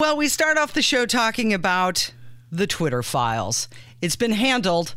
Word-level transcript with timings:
Well, 0.00 0.16
we 0.16 0.26
start 0.26 0.58
off 0.58 0.72
the 0.72 0.82
show 0.82 1.06
talking 1.06 1.54
about 1.54 2.12
the 2.50 2.66
Twitter 2.66 3.00
files. 3.00 3.68
It's 4.00 4.16
been 4.16 4.32
handled, 4.32 4.96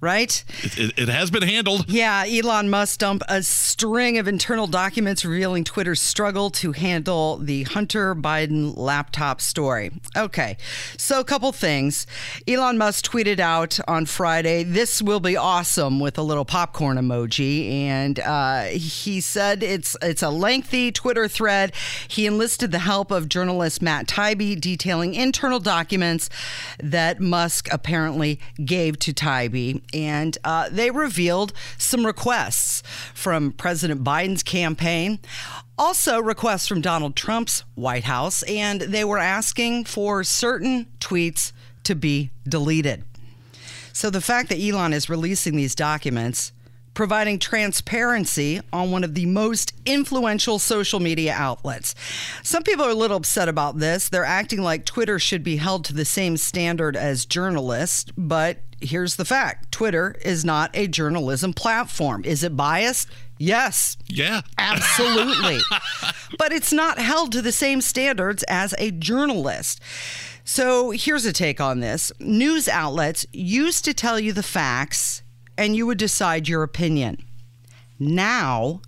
right? 0.00 0.44
It, 0.62 0.78
it, 0.78 0.98
it, 0.98 1.08
has 1.08 1.30
been 1.30 1.42
handled. 1.42 1.88
Yeah, 1.88 2.24
Elon 2.26 2.70
Musk 2.70 3.00
dumped 3.00 3.24
a 3.28 3.42
string 3.42 4.16
of 4.16 4.26
internal 4.26 4.66
documents 4.66 5.24
revealing 5.24 5.64
Twitter's 5.64 6.00
struggle 6.00 6.50
to 6.50 6.72
handle 6.72 7.36
the 7.36 7.64
Hunter 7.64 8.14
Biden 8.14 8.76
laptop 8.76 9.40
story. 9.40 9.92
Okay, 10.16 10.56
so 10.96 11.20
a 11.20 11.24
couple 11.24 11.52
things. 11.52 12.06
Elon 12.48 12.78
Musk 12.78 13.04
tweeted 13.04 13.40
out 13.40 13.78
on 13.86 14.06
Friday, 14.06 14.64
"This 14.64 15.02
will 15.02 15.20
be 15.20 15.36
awesome" 15.36 16.00
with 16.00 16.16
a 16.16 16.22
little 16.22 16.46
popcorn 16.46 16.96
emoji, 16.96 17.70
and 17.70 18.18
uh, 18.20 18.64
he 18.64 19.20
said 19.20 19.62
it's 19.62 19.96
it's 20.00 20.22
a 20.22 20.30
lengthy 20.30 20.90
Twitter 20.92 21.28
thread. 21.28 21.72
He 22.08 22.26
enlisted 22.26 22.72
the 22.72 22.78
help 22.78 23.10
of 23.10 23.28
journalist 23.28 23.82
Matt 23.82 24.06
Taibbi, 24.06 24.58
detailing 24.58 25.14
internal 25.14 25.60
documents 25.60 26.30
that 26.78 27.20
Musk 27.20 27.68
apparently 27.70 28.40
gave 28.64 28.98
to 29.00 29.12
Taibbi 29.12 29.82
and 29.92 30.36
uh, 30.44 30.68
they 30.70 30.90
revealed 30.90 31.52
some 31.78 32.06
requests 32.06 32.82
from 33.14 33.52
President 33.52 34.04
Biden's 34.04 34.42
campaign, 34.42 35.18
also 35.78 36.20
requests 36.20 36.66
from 36.66 36.80
Donald 36.80 37.16
Trump's 37.16 37.64
White 37.74 38.04
House, 38.04 38.42
and 38.44 38.80
they 38.80 39.04
were 39.04 39.18
asking 39.18 39.84
for 39.84 40.24
certain 40.24 40.86
tweets 41.00 41.52
to 41.84 41.94
be 41.94 42.30
deleted. 42.48 43.04
So 43.92 44.10
the 44.10 44.20
fact 44.20 44.48
that 44.48 44.60
Elon 44.60 44.92
is 44.92 45.08
releasing 45.10 45.56
these 45.56 45.74
documents 45.74 46.52
providing 46.94 47.38
transparency 47.38 48.60
on 48.72 48.90
one 48.90 49.04
of 49.04 49.14
the 49.14 49.26
most 49.26 49.72
influential 49.86 50.58
social 50.58 51.00
media 51.00 51.32
outlets. 51.34 51.94
Some 52.42 52.62
people 52.62 52.84
are 52.84 52.90
a 52.90 52.94
little 52.94 53.16
upset 53.16 53.48
about 53.48 53.78
this. 53.78 54.08
They're 54.08 54.24
acting 54.24 54.62
like 54.62 54.84
Twitter 54.84 55.18
should 55.18 55.42
be 55.42 55.56
held 55.56 55.84
to 55.86 55.94
the 55.94 56.04
same 56.04 56.36
standard 56.36 56.96
as 56.96 57.24
journalists, 57.24 58.12
but 58.16 58.58
here's 58.80 59.16
the 59.16 59.24
fact 59.24 59.72
Twitter 59.72 60.16
is 60.22 60.44
not 60.44 60.70
a 60.74 60.86
journalism 60.86 61.52
platform. 61.52 62.24
Is 62.24 62.42
it 62.42 62.56
biased? 62.56 63.08
Yes. 63.38 63.96
Yeah. 64.06 64.42
Absolutely. 64.58 65.60
but 66.38 66.52
it's 66.52 66.72
not 66.72 66.98
held 66.98 67.32
to 67.32 67.42
the 67.42 67.52
same 67.52 67.80
standards 67.80 68.42
as 68.44 68.74
a 68.78 68.90
journalist. 68.90 69.80
So 70.44 70.90
here's 70.90 71.24
a 71.24 71.32
take 71.32 71.60
on 71.60 71.80
this 71.80 72.12
news 72.18 72.68
outlets 72.68 73.26
used 73.32 73.84
to 73.84 73.94
tell 73.94 74.18
you 74.18 74.32
the 74.32 74.42
facts 74.42 75.22
and 75.56 75.76
you 75.76 75.86
would 75.86 75.98
decide 75.98 76.48
your 76.48 76.62
opinion. 76.62 77.24
Now, 77.98 78.80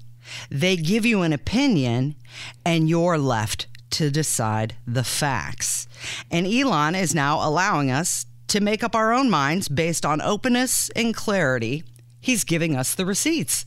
they 0.51 0.77
give 0.77 1.05
you 1.05 1.23
an 1.23 1.33
opinion 1.33 2.17
and 2.65 2.89
you're 2.89 3.19
left 3.19 3.67
to 3.91 4.11
decide 4.11 4.75
the 4.87 5.05
facts. 5.05 5.87
And 6.31 6.47
Elon 6.47 6.95
is 6.95 7.15
now 7.15 7.47
allowing 7.47 7.91
us 7.91 8.27
to 8.53 8.61
make 8.61 8.85
up 8.85 8.95
our 8.95 9.15
own 9.15 9.31
minds 9.31 9.67
based 9.67 10.05
on 10.05 10.21
openness 10.21 10.91
and 10.91 11.15
clarity. 11.17 11.85
He's 12.21 12.45
giving 12.45 12.77
us 12.77 12.95
the 12.95 13.07
receipts. 13.07 13.65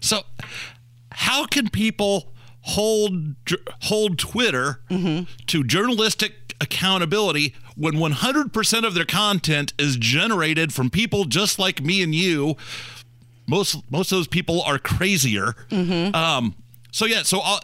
So, 0.00 0.22
how 1.10 1.46
can 1.46 1.70
people 1.70 2.32
hold 2.60 3.34
hold 3.82 4.18
Twitter 4.18 4.80
mm-hmm. 4.90 5.24
to 5.46 5.64
journalistic 5.64 6.54
accountability 6.60 7.54
when 7.76 7.94
100% 7.94 8.86
of 8.86 8.94
their 8.94 9.04
content 9.04 9.72
is 9.78 9.96
generated 9.96 10.72
from 10.72 10.90
people 10.90 11.24
just 11.24 11.58
like 11.58 11.82
me 11.82 12.02
and 12.02 12.14
you? 12.14 12.56
Most 13.46 13.90
most 13.90 14.12
of 14.12 14.18
those 14.18 14.28
people 14.28 14.60
are 14.62 14.78
crazier. 14.78 15.54
Mm-hmm. 15.70 16.14
Um, 16.14 16.54
so 16.92 17.06
yeah, 17.06 17.22
so 17.22 17.40
I'll, 17.40 17.56
uh, 17.56 17.60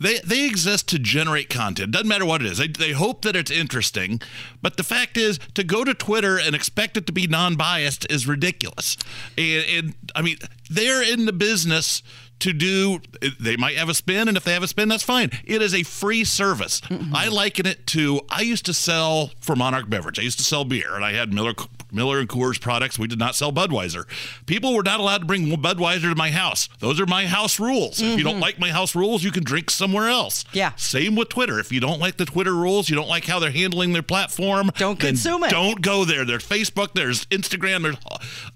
they 0.00 0.18
they 0.20 0.46
exist 0.46 0.88
to 0.88 0.98
generate 0.98 1.48
content. 1.48 1.92
Doesn't 1.92 2.08
matter 2.08 2.24
what 2.24 2.42
it 2.42 2.46
is. 2.46 2.58
They, 2.58 2.68
they 2.68 2.92
hope 2.92 3.22
that 3.22 3.36
it's 3.36 3.50
interesting, 3.50 4.20
but 4.62 4.76
the 4.76 4.82
fact 4.82 5.16
is, 5.16 5.38
to 5.54 5.64
go 5.64 5.84
to 5.84 5.94
Twitter 5.94 6.38
and 6.38 6.54
expect 6.54 6.96
it 6.96 7.06
to 7.06 7.12
be 7.12 7.26
non-biased 7.26 8.10
is 8.10 8.26
ridiculous. 8.26 8.96
And, 9.36 9.64
and 9.68 9.94
I 10.14 10.22
mean, 10.22 10.36
they're 10.70 11.02
in 11.02 11.26
the 11.26 11.32
business 11.32 12.02
to 12.40 12.52
do 12.52 13.00
they 13.40 13.56
might 13.56 13.76
have 13.76 13.88
a 13.88 13.94
spin 13.94 14.28
and 14.28 14.36
if 14.36 14.44
they 14.44 14.52
have 14.52 14.62
a 14.62 14.68
spin 14.68 14.88
that's 14.88 15.02
fine 15.02 15.30
it 15.44 15.60
is 15.60 15.74
a 15.74 15.82
free 15.82 16.22
service 16.22 16.80
mm-hmm. 16.82 17.14
i 17.14 17.26
liken 17.26 17.66
it 17.66 17.84
to 17.86 18.20
i 18.30 18.42
used 18.42 18.64
to 18.64 18.72
sell 18.72 19.32
for 19.40 19.56
monarch 19.56 19.90
beverage 19.90 20.20
i 20.20 20.22
used 20.22 20.38
to 20.38 20.44
sell 20.44 20.64
beer 20.64 20.94
and 20.94 21.04
i 21.04 21.12
had 21.12 21.32
miller 21.32 21.52
Miller 21.92 22.18
and 22.18 22.28
Coors 22.28 22.60
products. 22.60 22.98
We 22.98 23.06
did 23.06 23.18
not 23.18 23.34
sell 23.34 23.52
Budweiser. 23.52 24.06
People 24.46 24.74
were 24.74 24.82
not 24.82 25.00
allowed 25.00 25.18
to 25.18 25.24
bring 25.24 25.46
Budweiser 25.46 26.10
to 26.10 26.14
my 26.14 26.30
house. 26.30 26.68
Those 26.80 27.00
are 27.00 27.06
my 27.06 27.26
house 27.26 27.58
rules. 27.58 27.98
Mm-hmm. 27.98 28.12
If 28.12 28.18
you 28.18 28.24
don't 28.24 28.34
mm-hmm. 28.34 28.42
like 28.42 28.58
my 28.58 28.70
house 28.70 28.94
rules, 28.94 29.24
you 29.24 29.30
can 29.30 29.44
drink 29.44 29.70
somewhere 29.70 30.08
else. 30.08 30.44
Yeah. 30.52 30.74
Same 30.76 31.16
with 31.16 31.28
Twitter. 31.28 31.58
If 31.58 31.72
you 31.72 31.80
don't 31.80 32.00
like 32.00 32.16
the 32.16 32.24
Twitter 32.24 32.54
rules, 32.54 32.88
you 32.88 32.96
don't 32.96 33.08
like 33.08 33.24
how 33.24 33.38
they're 33.38 33.50
handling 33.50 33.92
their 33.92 34.02
platform, 34.02 34.70
don't 34.76 34.98
consume 34.98 35.44
it. 35.44 35.50
Don't 35.50 35.82
go 35.82 36.04
there. 36.04 36.24
There's 36.24 36.46
Facebook, 36.46 36.94
there's 36.94 37.26
Instagram, 37.26 37.82
there's 37.82 37.96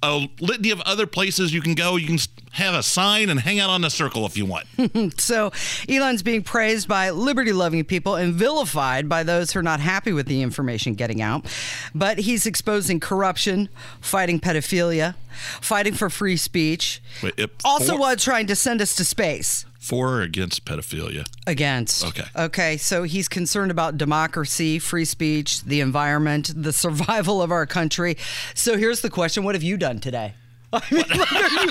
a 0.02 0.28
litany 0.40 0.70
of 0.70 0.80
other 0.82 1.06
places 1.06 1.52
you 1.52 1.60
can 1.60 1.74
go. 1.74 1.96
You 1.96 2.06
can 2.06 2.18
have 2.52 2.74
a 2.74 2.82
sign 2.82 3.30
and 3.30 3.40
hang 3.40 3.60
out 3.60 3.70
on 3.70 3.80
the 3.80 3.90
circle 3.90 4.26
if 4.26 4.36
you 4.36 4.46
want. 4.46 4.66
so 5.20 5.52
Elon's 5.88 6.22
being 6.22 6.42
praised 6.42 6.86
by 6.86 7.10
liberty 7.10 7.52
loving 7.52 7.84
people 7.84 8.14
and 8.14 8.34
vilified 8.34 9.08
by 9.08 9.22
those 9.22 9.52
who 9.52 9.58
are 9.58 9.62
not 9.62 9.80
happy 9.80 10.12
with 10.12 10.26
the 10.26 10.42
information 10.42 10.94
getting 10.94 11.22
out. 11.22 11.46
But 11.94 12.18
he's 12.18 12.46
exposing 12.46 13.00
corruption 13.00 13.68
fighting 14.00 14.38
pedophilia, 14.38 15.14
fighting 15.60 15.94
for 15.94 16.10
free 16.10 16.36
speech. 16.36 17.02
Wait, 17.22 17.34
it, 17.38 17.50
also, 17.64 17.96
was 17.96 18.22
trying 18.22 18.46
to 18.48 18.56
send 18.56 18.80
us 18.80 18.94
to 18.96 19.04
space. 19.04 19.64
For 19.78 20.18
or 20.18 20.22
against 20.22 20.64
pedophilia? 20.64 21.26
Against. 21.46 22.06
Okay. 22.06 22.24
Okay. 22.36 22.76
So 22.76 23.02
he's 23.02 23.28
concerned 23.28 23.72
about 23.72 23.98
democracy, 23.98 24.78
free 24.78 25.04
speech, 25.04 25.62
the 25.64 25.80
environment, 25.80 26.52
the 26.54 26.72
survival 26.72 27.42
of 27.42 27.50
our 27.50 27.66
country. 27.66 28.16
So 28.54 28.76
here's 28.76 29.00
the 29.00 29.10
question 29.10 29.42
What 29.42 29.56
have 29.56 29.64
you 29.64 29.76
done 29.76 29.98
today? 29.98 30.34
I 30.74 30.82
mean, 30.90 31.04
like, 31.06 31.32
are, 31.32 31.64
you, 31.64 31.70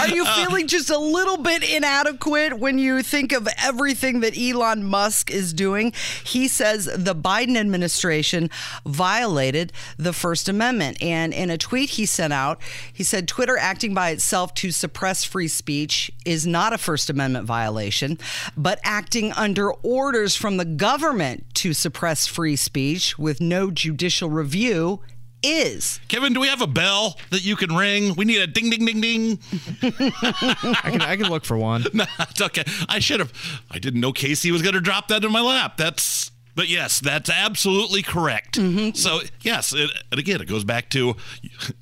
are 0.00 0.08
you 0.14 0.24
um, 0.26 0.34
feeling 0.34 0.66
just 0.66 0.90
a 0.90 0.98
little 0.98 1.38
bit 1.38 1.62
inadequate 1.68 2.58
when 2.58 2.78
you 2.78 3.02
think 3.02 3.32
of 3.32 3.48
everything 3.56 4.20
that 4.20 4.36
Elon 4.38 4.84
Musk 4.84 5.30
is 5.30 5.54
doing? 5.54 5.94
He 6.22 6.46
says 6.46 6.84
the 6.84 7.14
Biden 7.14 7.56
administration 7.56 8.50
violated 8.84 9.72
the 9.96 10.12
First 10.12 10.50
Amendment. 10.50 11.02
And 11.02 11.32
in 11.32 11.48
a 11.48 11.56
tweet 11.56 11.90
he 11.90 12.04
sent 12.04 12.34
out, 12.34 12.60
he 12.92 13.02
said 13.02 13.26
Twitter 13.26 13.56
acting 13.56 13.94
by 13.94 14.10
itself 14.10 14.52
to 14.54 14.70
suppress 14.70 15.24
free 15.24 15.48
speech 15.48 16.10
is 16.26 16.46
not 16.46 16.74
a 16.74 16.78
First 16.78 17.08
Amendment 17.08 17.46
violation, 17.46 18.18
but 18.54 18.78
acting 18.84 19.32
under 19.32 19.72
orders 19.82 20.36
from 20.36 20.58
the 20.58 20.66
government 20.66 21.46
to 21.54 21.72
suppress 21.72 22.26
free 22.26 22.56
speech 22.56 23.18
with 23.18 23.40
no 23.40 23.70
judicial 23.70 24.28
review 24.28 25.00
is. 25.42 26.00
Kevin, 26.08 26.32
do 26.32 26.40
we 26.40 26.48
have 26.48 26.62
a 26.62 26.66
bell 26.66 27.18
that 27.30 27.44
you 27.44 27.56
can 27.56 27.74
ring? 27.74 28.14
We 28.16 28.24
need 28.24 28.40
a 28.40 28.46
ding, 28.46 28.70
ding, 28.70 28.84
ding, 28.84 29.00
ding. 29.00 29.38
I 29.82 30.90
can 30.90 31.02
I 31.02 31.16
can 31.16 31.28
look 31.28 31.44
for 31.44 31.56
one. 31.56 31.84
no, 31.92 32.04
it's 32.20 32.40
okay. 32.40 32.64
I 32.88 32.98
should 32.98 33.20
have. 33.20 33.32
I 33.70 33.78
didn't 33.78 34.00
know 34.00 34.12
Casey 34.12 34.50
was 34.50 34.62
going 34.62 34.74
to 34.74 34.80
drop 34.80 35.08
that 35.08 35.24
in 35.24 35.32
my 35.32 35.40
lap. 35.40 35.76
That's 35.76 36.30
but 36.56 36.68
yes, 36.68 36.98
that's 37.00 37.28
absolutely 37.28 38.02
correct. 38.02 38.58
Mm-hmm. 38.58 38.94
So, 38.94 39.20
yes, 39.42 39.74
it, 39.74 39.90
and 40.10 40.18
again, 40.18 40.40
it 40.40 40.48
goes 40.48 40.64
back 40.64 40.88
to 40.90 41.14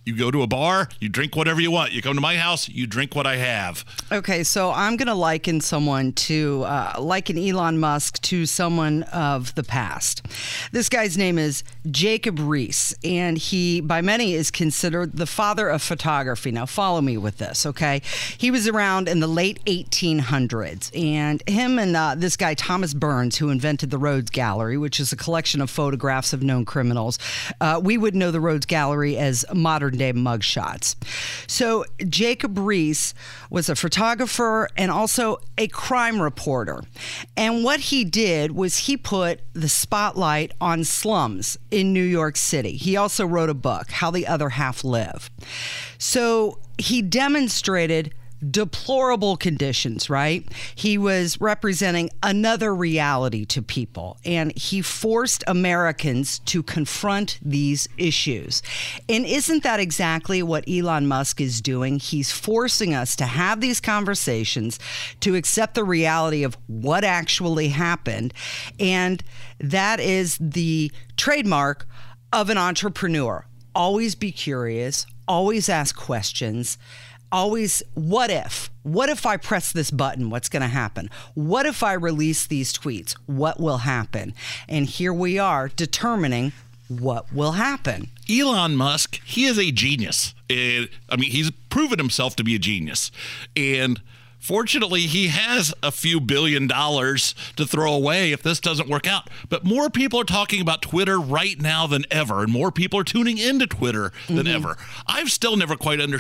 you 0.04 0.16
go 0.16 0.32
to 0.32 0.43
a 0.43 0.46
bar, 0.49 0.88
you 1.00 1.08
drink 1.08 1.37
whatever 1.37 1.60
you 1.60 1.70
want. 1.70 1.93
You 1.93 2.02
come 2.02 2.16
to 2.16 2.20
my 2.20 2.37
house, 2.37 2.69
you 2.69 2.87
drink 2.88 3.14
what 3.14 3.26
I 3.26 3.37
have. 3.37 3.84
Okay, 4.10 4.43
so 4.43 4.72
I'm 4.72 4.96
going 4.96 5.06
to 5.06 5.14
liken 5.14 5.60
someone 5.60 6.12
to, 6.12 6.64
uh, 6.64 6.94
liken 6.99 7.38
Elon 7.38 7.78
Musk 7.78 8.20
to 8.22 8.46
someone 8.46 9.04
of 9.04 9.54
the 9.54 9.62
past. 9.62 10.26
This 10.72 10.88
guy's 10.88 11.16
name 11.16 11.38
is 11.38 11.62
Jacob 11.90 12.38
Riis, 12.38 12.94
and 13.04 13.38
he, 13.38 13.81
by 13.81 14.00
many, 14.00 14.34
is 14.34 14.50
considered 14.50 15.16
the 15.16 15.26
father 15.26 15.69
of 15.69 15.82
photography. 15.82 16.50
Now, 16.50 16.66
follow 16.66 17.00
me 17.00 17.16
with 17.16 17.38
this, 17.38 17.64
okay? 17.64 18.02
He 18.37 18.50
was 18.50 18.66
around 18.66 19.06
in 19.06 19.20
the 19.20 19.28
late 19.28 19.64
1800s, 19.66 20.90
and 20.99 21.43
him 21.49 21.78
and 21.78 21.96
uh, 21.96 22.16
this 22.16 22.37
guy, 22.37 22.54
Thomas 22.54 22.93
Byrnes, 22.93 23.37
who 23.37 23.50
invented 23.50 23.90
the 23.90 23.99
Rogues 23.99 24.31
Gallery, 24.31 24.63
Gallery, 24.64 24.78
which 24.78 24.99
is 24.99 25.12
a 25.12 25.16
collection 25.16 25.61
of 25.61 25.69
photographs 25.69 26.32
of 26.32 26.43
known 26.43 26.64
criminals. 26.64 27.19
Uh, 27.61 27.78
we 27.82 27.99
would 27.99 28.14
know 28.14 28.31
the 28.31 28.40
Rogues 28.40 28.64
Gallery 28.64 29.19
as 29.19 29.44
modern 29.52 29.99
day 29.99 30.12
mugshots. 30.14 30.96
So 31.46 31.84
Jacob 32.08 32.56
Riis 32.56 33.12
was 33.50 33.69
a 33.69 33.76
photographer 33.76 34.70
and 34.78 34.90
also 34.90 35.38
a 35.58 35.69
crime 35.69 36.22
reporter. 36.22 36.82
And 37.37 37.62
what 37.62 37.81
he 37.81 38.05
did 38.05 38.52
was 38.52 38.78
he 38.87 38.96
put 38.96 39.40
the 39.52 39.69
spotlight 39.69 40.52
on 40.62 40.84
slums 40.84 41.58
in 41.70 41.93
New 41.93 42.02
York 42.02 42.38
City. 42.38 42.72
He 42.76 42.96
also 42.96 43.26
wrote 43.26 43.50
a 43.50 43.55
book, 43.55 43.90
How 43.90 44.11
the 44.11 44.26
Other 44.26 44.49
Half 44.49 44.82
Live. 44.82 45.31
So 45.99 46.58
he 46.78 47.02
demonstrated 47.02 48.14
deplorable 48.50 49.37
conditions, 49.37 50.11
right? 50.11 50.46
He 50.75 50.99
was 50.99 51.41
representing 51.41 52.11
another 52.23 52.75
reality 52.75 53.44
to 53.46 53.62
people, 53.62 54.19
and 54.25 54.56
he 54.56 54.82
forced 54.82 55.44
Americans 55.46 56.38
to 56.41 56.62
confront 56.62 57.38
these 57.43 57.88
issues. 57.96 58.62
And 59.08 59.25
isn't 59.25 59.62
that 59.62 59.81
exactly 59.81 60.43
what 60.43 60.69
Elon 60.69 61.06
Musk 61.06 61.41
is 61.41 61.61
doing? 61.61 61.99
He's 61.99 62.31
forcing 62.31 62.94
us 62.94 63.17
to 63.17 63.26
have 63.26 63.61
these 63.61 63.81
conversations, 63.81 64.79
to 65.20 65.35
accept 65.35 65.75
the 65.75 65.85
reality 65.85 66.43
of 66.44 66.56
what 66.67 67.05
actually 67.05 67.69
happened. 67.69 68.35
And 68.79 69.23
that 69.61 70.00
is 70.00 70.38
the 70.40 70.90
trademark 71.17 71.87
of 72.32 72.50
an 72.50 72.58
entrepreneur. 72.58 73.47
Always 73.75 74.14
be 74.14 74.32
curious, 74.32 75.06
always 75.26 75.69
ask 75.69 75.97
questions 75.97 76.79
always 77.34 77.82
what 77.94 78.31
if? 78.31 78.70
What 78.84 79.08
if 79.08 79.26
i 79.26 79.36
press 79.36 79.72
this 79.72 79.90
button? 79.90 80.31
What's 80.31 80.48
going 80.48 80.62
to 80.62 80.69
happen? 80.69 81.10
What 81.34 81.66
if 81.66 81.82
i 81.82 81.92
release 81.92 82.46
these 82.46 82.72
tweets? 82.72 83.12
What 83.26 83.58
will 83.58 83.78
happen? 83.78 84.34
And 84.69 84.86
here 84.86 85.12
we 85.12 85.38
are 85.38 85.69
determining 85.69 86.52
what 86.88 87.32
will 87.32 87.52
happen. 87.52 88.08
Elon 88.31 88.76
musk 88.76 89.20
he 89.25 89.44
is 89.44 89.58
a 89.58 89.72
genius. 89.72 90.34
I 90.48 90.86
mean 91.19 91.31
he's 91.32 91.50
proven 91.70 91.98
himself 91.98 92.36
to 92.36 92.44
be 92.44 92.54
a 92.54 92.58
genius. 92.60 93.10
And 93.56 94.00
Fortunately, 94.44 95.00
he 95.00 95.29
has 95.29 95.73
a 95.82 95.91
few 95.91 96.20
billion 96.20 96.67
dollars 96.67 97.35
to 97.56 97.64
throw 97.64 97.94
away 97.94 98.31
if 98.31 98.43
this 98.43 98.61
doesn't 98.61 98.91
work 98.91 99.06
out. 99.06 99.31
But 99.49 99.64
more 99.64 99.88
people 99.88 100.20
are 100.20 100.25
talking 100.25 100.61
about 100.61 100.82
Twitter 100.82 101.19
right 101.19 101.58
now 101.58 101.87
than 101.87 102.05
ever, 102.11 102.43
and 102.43 102.52
more 102.52 102.70
people 102.70 103.00
are 103.00 103.05
tuning 103.05 103.38
into 103.38 103.67
Twitter 103.67 104.12
than 104.26 104.41
mm-hmm. 104.41 104.49
ever. 104.49 104.76
I've 105.06 105.31
still 105.31 105.56
never 105.56 105.76
quite 105.76 105.99
under, 105.99 106.19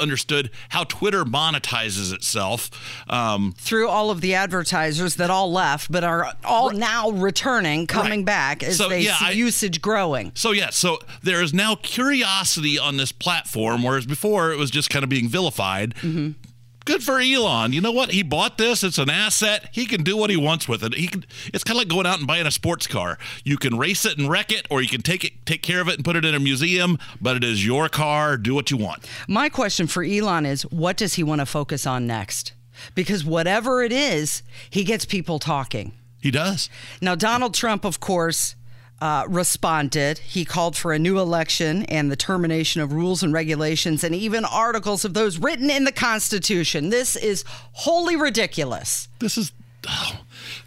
understood 0.00 0.50
how 0.70 0.84
Twitter 0.84 1.22
monetizes 1.24 2.14
itself. 2.14 2.70
Um, 3.10 3.52
Through 3.58 3.90
all 3.90 4.10
of 4.10 4.22
the 4.22 4.34
advertisers 4.34 5.16
that 5.16 5.28
all 5.28 5.52
left, 5.52 5.92
but 5.92 6.02
are 6.02 6.32
all 6.46 6.70
right. 6.70 6.78
now 6.78 7.10
returning, 7.10 7.86
coming 7.86 8.20
right. 8.20 8.24
back 8.24 8.62
as 8.62 8.78
so, 8.78 8.88
they 8.88 9.00
yeah, 9.00 9.16
see 9.16 9.26
I, 9.26 9.30
usage 9.32 9.82
growing. 9.82 10.32
So, 10.34 10.52
yeah, 10.52 10.70
so 10.70 10.98
there 11.22 11.42
is 11.42 11.52
now 11.52 11.74
curiosity 11.74 12.78
on 12.78 12.96
this 12.96 13.12
platform, 13.12 13.82
whereas 13.82 14.06
before 14.06 14.50
it 14.50 14.56
was 14.56 14.70
just 14.70 14.88
kind 14.88 15.02
of 15.02 15.10
being 15.10 15.28
vilified. 15.28 15.94
Mm-hmm 15.96 16.45
good 16.86 17.02
for 17.02 17.20
Elon. 17.20 17.74
You 17.74 17.82
know 17.82 17.92
what? 17.92 18.12
He 18.12 18.22
bought 18.22 18.56
this. 18.56 18.82
It's 18.82 18.96
an 18.96 19.10
asset. 19.10 19.68
He 19.72 19.84
can 19.84 20.02
do 20.02 20.16
what 20.16 20.30
he 20.30 20.36
wants 20.36 20.66
with 20.66 20.82
it. 20.82 20.94
He 20.94 21.08
can. 21.08 21.26
It's 21.52 21.62
kind 21.62 21.76
of 21.76 21.80
like 21.80 21.88
going 21.88 22.06
out 22.06 22.18
and 22.18 22.26
buying 22.26 22.46
a 22.46 22.50
sports 22.50 22.86
car. 22.86 23.18
You 23.44 23.58
can 23.58 23.76
race 23.76 24.06
it 24.06 24.16
and 24.16 24.30
wreck 24.30 24.50
it, 24.50 24.66
or 24.70 24.80
you 24.80 24.88
can 24.88 25.02
take 25.02 25.24
it, 25.24 25.44
take 25.44 25.62
care 25.62 25.82
of 25.82 25.88
it, 25.88 25.96
and 25.96 26.04
put 26.04 26.16
it 26.16 26.24
in 26.24 26.34
a 26.34 26.40
museum. 26.40 26.98
But 27.20 27.36
it 27.36 27.44
is 27.44 27.66
your 27.66 27.90
car. 27.90 28.38
Do 28.38 28.54
what 28.54 28.70
you 28.70 28.78
want. 28.78 29.06
My 29.28 29.50
question 29.50 29.86
for 29.86 30.02
Elon 30.02 30.46
is, 30.46 30.62
what 30.62 30.96
does 30.96 31.14
he 31.14 31.22
want 31.22 31.40
to 31.40 31.46
focus 31.46 31.86
on 31.86 32.06
next? 32.06 32.54
Because 32.94 33.24
whatever 33.24 33.82
it 33.82 33.92
is, 33.92 34.42
he 34.70 34.84
gets 34.84 35.04
people 35.04 35.38
talking. 35.38 35.92
He 36.20 36.30
does. 36.30 36.70
Now, 37.00 37.14
Donald 37.14 37.54
Trump, 37.54 37.84
of 37.84 38.00
course, 38.00 38.56
uh, 39.00 39.24
responded. 39.28 40.18
He 40.18 40.44
called 40.44 40.76
for 40.76 40.92
a 40.92 40.98
new 40.98 41.18
election 41.18 41.84
and 41.84 42.10
the 42.10 42.16
termination 42.16 42.80
of 42.80 42.92
rules 42.92 43.22
and 43.22 43.32
regulations 43.32 44.02
and 44.02 44.14
even 44.14 44.44
articles 44.44 45.04
of 45.04 45.14
those 45.14 45.38
written 45.38 45.70
in 45.70 45.84
the 45.84 45.92
Constitution. 45.92 46.90
This 46.90 47.16
is 47.16 47.44
wholly 47.72 48.16
ridiculous. 48.16 49.08
This 49.18 49.36
is. 49.36 49.52
Oh, 49.88 50.20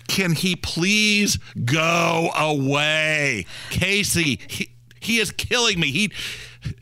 can 0.08 0.34
he 0.34 0.56
please 0.56 1.40
go 1.66 2.31
away? 2.38 3.46
Casey, 3.70 4.40
he, 4.48 4.70
he 5.00 5.18
is 5.18 5.31
killing 5.31 5.80
me. 5.80 5.92
He 5.92 6.12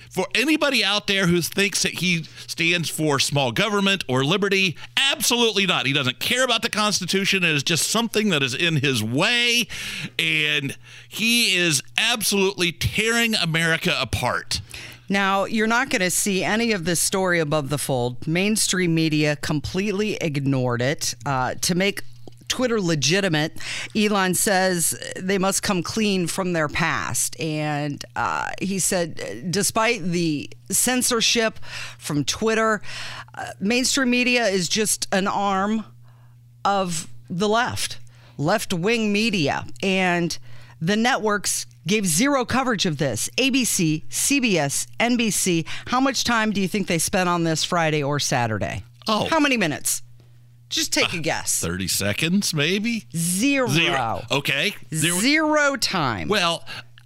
for 0.09 0.25
anybody 0.33 0.83
out 0.83 1.05
there 1.05 1.27
who 1.27 1.41
thinks 1.41 1.83
that 1.83 1.93
he 1.93 2.23
stands 2.47 2.89
for 2.89 3.19
small 3.19 3.51
government 3.51 4.03
or 4.07 4.23
liberty, 4.23 4.75
absolutely 4.97 5.67
not. 5.67 5.85
He 5.85 5.93
doesn't 5.93 6.19
care 6.19 6.43
about 6.43 6.63
the 6.63 6.69
Constitution. 6.69 7.43
It 7.43 7.51
is 7.51 7.61
just 7.61 7.87
something 7.87 8.29
that 8.29 8.41
is 8.41 8.55
in 8.55 8.77
his 8.77 9.03
way. 9.03 9.67
And 10.17 10.75
he 11.07 11.55
is 11.55 11.83
absolutely 11.97 12.71
tearing 12.71 13.35
America 13.35 13.95
apart. 13.99 14.61
Now, 15.09 15.45
you're 15.45 15.67
not 15.67 15.89
going 15.89 16.01
to 16.01 16.11
see 16.11 16.43
any 16.43 16.71
of 16.71 16.83
this 16.83 16.99
story 16.99 17.39
above 17.39 17.69
the 17.69 17.77
fold. 17.77 18.27
Mainstream 18.27 18.95
media 18.95 19.35
completely 19.35 20.15
ignored 20.15 20.81
it 20.81 21.13
uh, 21.25 21.53
to 21.61 21.75
make 21.75 22.01
Twitter 22.47 22.79
legitimate, 22.79 23.57
Elon 23.95 24.33
says 24.33 24.97
they 25.17 25.37
must 25.37 25.63
come 25.63 25.83
clean 25.83 26.27
from 26.27 26.53
their 26.53 26.67
past. 26.67 27.39
And 27.39 28.03
uh, 28.15 28.49
he 28.61 28.79
said, 28.79 29.51
despite 29.51 30.03
the 30.03 30.49
censorship 30.69 31.59
from 31.97 32.23
Twitter, 32.23 32.81
uh, 33.33 33.47
mainstream 33.59 34.09
media 34.09 34.45
is 34.47 34.69
just 34.69 35.07
an 35.11 35.27
arm 35.27 35.85
of 36.63 37.07
the 37.29 37.49
left, 37.49 37.99
left 38.37 38.73
wing 38.73 39.11
media. 39.11 39.65
And 39.81 40.37
the 40.81 40.95
networks 40.95 41.65
gave 41.85 42.05
zero 42.05 42.45
coverage 42.45 42.85
of 42.85 42.97
this. 42.97 43.29
ABC, 43.37 44.05
CBS, 44.09 44.87
NBC. 44.99 45.65
How 45.87 45.99
much 45.99 46.23
time 46.23 46.51
do 46.51 46.61
you 46.61 46.67
think 46.67 46.87
they 46.87 46.99
spent 46.99 47.29
on 47.29 47.43
this 47.43 47.63
Friday 47.63 48.03
or 48.03 48.19
Saturday? 48.19 48.83
Oh. 49.07 49.27
How 49.29 49.39
many 49.39 49.57
minutes? 49.57 50.01
Just 50.69 50.93
take 50.93 51.13
a 51.13 51.19
guess. 51.19 51.59
30 51.61 51.87
seconds, 51.87 52.53
maybe? 52.53 53.05
Zero. 53.15 53.67
Zero. 53.67 54.25
Okay. 54.31 54.75
Zero, 54.93 55.19
Zero 55.19 55.75
time. 55.77 56.27
Well, 56.27 56.63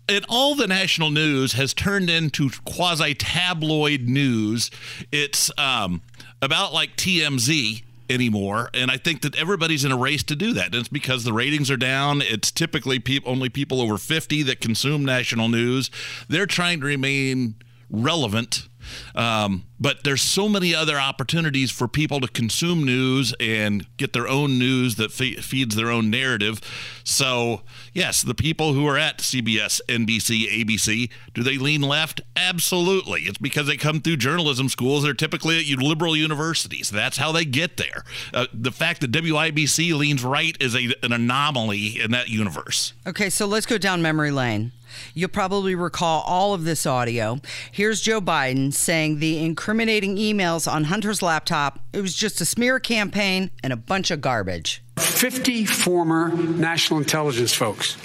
and 0.10 0.26
all 0.28 0.56
the 0.56 0.68
national 0.68 1.10
news 1.10 1.54
has 1.54 1.74
turned 1.74 2.10
into 2.10 2.50
quasi 2.66 3.14
tabloid 3.14 4.02
news. 4.02 4.70
It's 5.12 5.52
um, 5.58 6.02
about 6.42 6.74
like 6.74 6.96
TMZ 6.98 7.84
anymore 8.10 8.70
and 8.74 8.92
i 8.92 8.98
think 8.98 9.22
that 9.22 9.34
everybody's 9.38 9.86
in 9.86 9.92
a 9.94 9.96
race 9.98 10.22
to 10.22 10.36
do 10.36 10.52
that 10.52 10.66
and 10.66 10.76
it's 10.76 10.90
because 10.90 11.24
the 11.24 11.32
ratings 11.32 11.72
are 11.72 11.78
down 11.78 12.22
it's 12.22 12.52
typically 12.52 13.00
pe- 13.00 13.20
only 13.26 13.48
people 13.48 13.80
over 13.80 13.98
50 13.98 14.44
that 14.44 14.60
consume 14.60 15.06
national 15.06 15.48
news 15.48 15.90
they're 16.28 16.46
trying 16.46 16.82
to 16.82 16.86
remain 16.86 17.56
relevant 17.90 18.68
um, 19.16 19.64
but 19.80 20.04
there's 20.04 20.22
so 20.22 20.48
many 20.48 20.76
other 20.76 21.00
opportunities 21.00 21.72
for 21.72 21.88
people 21.88 22.20
to 22.22 22.28
consume 22.28 22.84
news 22.84 23.34
and 23.40 23.86
get 23.98 24.14
their 24.14 24.28
own 24.28 24.60
news 24.60 24.96
that 24.96 25.12
fe- 25.12 25.36
feeds 25.36 25.76
their 25.76 25.90
own 25.90 26.12
narrative. 26.12 26.62
So, 27.04 27.62
yes, 27.94 28.22
the 28.22 28.36
people 28.36 28.74
who 28.74 28.86
are 28.88 28.98
at 28.98 29.18
CBS, 29.18 29.82
NBC, 29.88 30.64
ABC, 30.64 31.10
do 31.34 31.42
they 31.42 31.58
lean 31.58 31.82
left? 31.82 32.22
Absolutely. 32.36 33.22
It's 33.22 33.40
because 33.40 33.66
they 33.66 33.78
come 33.78 34.02
through 34.02 34.18
journalism 34.18 34.70
schools. 34.70 35.04
They're 35.04 35.14
typically 35.14 35.58
at 35.58 35.80
liberal 35.80 36.16
universities. 36.16 36.92
That's 36.92 37.18
how 37.18 37.32
they 37.32 37.46
get 37.46 37.78
there. 37.78 38.04
Uh, 38.34 38.46
the 38.54 38.72
fact 38.72 39.02
that 39.02 39.12
WIBC 39.12 39.98
leans 39.98 40.24
right 40.24 40.56
is 40.60 40.76
a, 40.76 40.94
an 41.02 41.12
anomaly 41.12 42.00
in 42.00 42.12
that 42.12 42.30
universe. 42.30 42.94
Okay, 43.08 43.30
so 43.32 43.48
let's 43.48 43.66
go 43.66 43.80
down 43.80 44.02
memory 44.02 44.32
lane. 44.32 44.72
You'll 45.14 45.30
probably 45.30 45.76
recall 45.76 46.22
all 46.26 46.54
of 46.54 46.64
this 46.64 46.86
audio. 46.86 47.40
Here's 47.72 48.02
Joe 48.02 48.22
Biden 48.22 48.74
saying 48.74 49.20
the 49.20 49.44
incriminating 49.44 50.18
emails 50.18 50.72
on 50.72 50.86
Hunter's 50.86 51.22
laptop, 51.22 51.80
it 51.94 52.02
was 52.02 52.16
just 52.16 52.42
a 52.42 52.46
smear 52.46 52.80
campaign 52.80 53.52
and 53.64 53.74
a 53.74 53.78
bunch 53.78 54.12
of 54.12 54.22
garbage. 54.22 54.84
50 54.98 55.66
former 55.66 56.30
national 56.36 57.00
intelligence 57.00 57.54
folks 57.54 57.98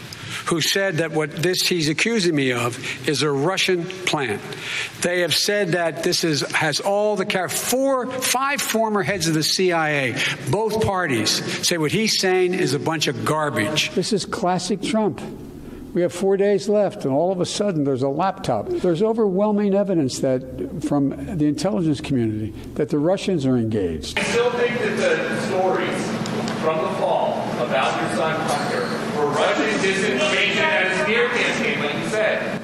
who 0.46 0.60
said 0.60 0.98
that 0.98 1.12
what 1.12 1.30
this 1.30 1.66
he's 1.66 1.88
accusing 1.88 2.34
me 2.34 2.52
of 2.52 3.08
is 3.08 3.22
a 3.22 3.30
Russian 3.30 3.84
plant. 3.84 4.40
They 5.00 5.20
have 5.20 5.34
said 5.34 5.68
that 5.68 6.02
this 6.02 6.24
is 6.24 6.42
has 6.52 6.80
all 6.80 7.16
the 7.16 7.26
four 7.48 8.10
five 8.10 8.60
former 8.60 9.02
heads 9.02 9.28
of 9.28 9.34
the 9.34 9.42
CIA, 9.42 10.16
both 10.50 10.84
parties 10.84 11.30
say 11.66 11.78
what 11.78 11.92
he's 11.92 12.20
saying 12.20 12.54
is 12.54 12.74
a 12.74 12.78
bunch 12.78 13.08
of 13.08 13.24
garbage. 13.24 13.90
This 13.90 14.12
is 14.12 14.24
classic 14.24 14.82
Trump. 14.82 15.20
We 15.96 16.02
have 16.02 16.12
four 16.12 16.36
days 16.36 16.68
left, 16.68 17.06
and 17.06 17.14
all 17.14 17.32
of 17.32 17.40
a 17.40 17.46
sudden 17.46 17.84
there's 17.84 18.02
a 18.02 18.10
laptop. 18.10 18.68
There's 18.68 19.02
overwhelming 19.02 19.74
evidence 19.74 20.18
that 20.18 20.42
from 20.86 21.38
the 21.38 21.46
intelligence 21.46 22.02
community 22.02 22.50
that 22.74 22.90
the 22.90 22.98
Russians 22.98 23.46
are 23.46 23.56
engaged. 23.56 24.18
I 24.18 24.22
still 24.24 24.50
think 24.50 24.78
that 24.78 24.98
the 24.98 25.40
stories 25.46 26.06
from 26.60 26.84
the 26.84 26.92
fall 26.98 27.48
about 27.64 27.98
your 27.98 28.14
son 28.14 28.38
Hunter 28.38 28.82
were 29.18 29.30
Russian 29.30 29.64
disinformation 29.80 30.56
and 30.56 30.92
a 30.92 31.04
smear 31.06 31.28
campaign, 31.30 31.82
like 31.82 31.94
you 31.94 32.10
said. 32.10 32.60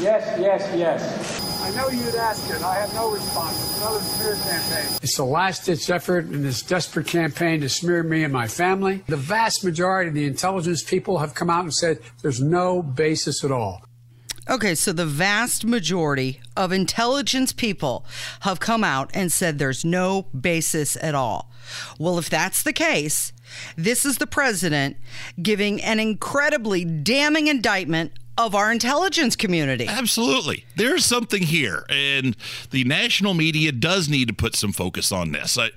Yes, 0.00 0.40
yes, 0.40 0.74
yes. 0.74 1.41
I 1.62 1.70
know 1.76 1.88
you'd 1.88 2.16
ask 2.16 2.50
it. 2.50 2.60
I 2.60 2.74
have 2.74 2.92
no 2.92 3.12
response. 3.12 3.54
It's 3.54 3.80
another 3.80 4.00
smear 4.00 4.34
campaign. 4.34 4.98
It's 5.00 5.16
the 5.16 5.24
last 5.24 5.64
ditch 5.64 5.90
effort 5.90 6.24
in 6.24 6.42
this 6.42 6.60
desperate 6.60 7.06
campaign 7.06 7.60
to 7.60 7.68
smear 7.68 8.02
me 8.02 8.24
and 8.24 8.32
my 8.32 8.48
family. 8.48 9.04
The 9.06 9.16
vast 9.16 9.62
majority 9.62 10.08
of 10.08 10.14
the 10.14 10.26
intelligence 10.26 10.82
people 10.82 11.18
have 11.18 11.34
come 11.34 11.48
out 11.48 11.62
and 11.62 11.72
said 11.72 12.00
there's 12.20 12.40
no 12.40 12.82
basis 12.82 13.44
at 13.44 13.52
all. 13.52 13.84
Okay, 14.50 14.74
so 14.74 14.92
the 14.92 15.06
vast 15.06 15.64
majority 15.64 16.40
of 16.56 16.72
intelligence 16.72 17.52
people 17.52 18.04
have 18.40 18.58
come 18.58 18.82
out 18.82 19.08
and 19.14 19.30
said 19.30 19.60
there's 19.60 19.84
no 19.84 20.22
basis 20.38 20.96
at 20.96 21.14
all. 21.14 21.48
Well, 21.96 22.18
if 22.18 22.28
that's 22.28 22.64
the 22.64 22.72
case, 22.72 23.32
this 23.76 24.04
is 24.04 24.18
the 24.18 24.26
president 24.26 24.96
giving 25.40 25.80
an 25.80 26.00
incredibly 26.00 26.84
damning 26.84 27.46
indictment 27.46 28.12
of 28.38 28.54
our 28.54 28.72
intelligence 28.72 29.36
community. 29.36 29.86
Absolutely. 29.86 30.64
There's 30.76 31.04
something 31.04 31.42
here, 31.42 31.84
and 31.88 32.36
the 32.70 32.84
national 32.84 33.34
media 33.34 33.72
does 33.72 34.08
need 34.08 34.28
to 34.28 34.34
put 34.34 34.56
some 34.56 34.72
focus 34.72 35.12
on 35.12 35.32
this. 35.32 35.58
I, 35.58 35.70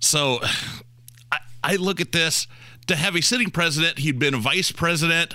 so 0.00 0.38
I, 1.30 1.38
I 1.62 1.76
look 1.76 2.00
at 2.00 2.12
this 2.12 2.46
to 2.86 2.96
have 2.96 3.14
a 3.14 3.22
sitting 3.22 3.50
president, 3.50 3.98
he'd 3.98 4.18
been 4.18 4.34
a 4.34 4.38
vice 4.38 4.72
president. 4.72 5.34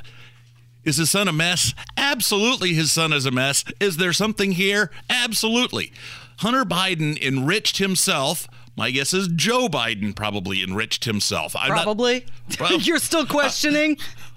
Is 0.83 0.97
his 0.97 1.11
son 1.11 1.27
a 1.27 1.33
mess? 1.33 1.73
Absolutely, 1.97 2.73
his 2.73 2.91
son 2.91 3.11
is 3.13 3.25
a 3.25 3.31
mess. 3.31 3.63
Is 3.79 3.97
there 3.97 4.13
something 4.13 4.53
here? 4.53 4.91
Absolutely. 5.09 5.91
Hunter 6.37 6.63
Biden 6.63 7.21
enriched 7.21 7.77
himself. 7.79 8.47
My 8.77 8.91
guess 8.91 9.13
is 9.13 9.27
Joe 9.27 9.67
Biden 9.67 10.15
probably 10.15 10.63
enriched 10.63 11.03
himself. 11.03 11.53
I'm 11.55 11.69
not- 11.69 11.83
Probably. 11.83 12.25
Well- 12.59 12.73
You're 12.79 12.99
still 12.99 13.21
uh, 13.21 13.25
questioning? 13.25 13.97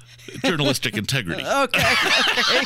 journalistic 0.45 0.97
integrity. 0.97 1.45
Okay. 1.53 1.81
okay. 1.81 2.61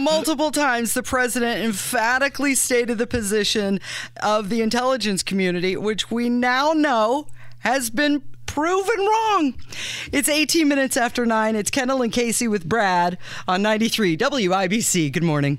Multiple 0.00 0.50
times, 0.50 0.94
the 0.94 1.02
president 1.02 1.64
emphatically 1.64 2.54
stated 2.54 2.98
the 2.98 3.06
position 3.06 3.80
of 4.22 4.48
the 4.48 4.60
intelligence 4.60 5.22
community, 5.22 5.76
which 5.76 6.10
we 6.10 6.28
now 6.28 6.72
know 6.72 7.26
has 7.60 7.90
been 7.90 8.22
proven 8.46 8.98
wrong. 8.98 9.54
It's 10.12 10.28
18 10.28 10.68
minutes 10.68 10.96
after 10.96 11.26
nine. 11.26 11.56
It's 11.56 11.70
Kendall 11.70 12.02
and 12.02 12.12
Casey 12.12 12.48
with 12.48 12.68
Brad 12.68 13.18
on 13.48 13.62
93 13.62 14.16
WIBC. 14.16 15.12
Good 15.12 15.24
morning. 15.24 15.58